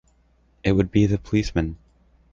It 0.63 0.71
would 0.71 0.89
be 0.89 1.05
the 1.05 1.19
policemen. 1.19 1.77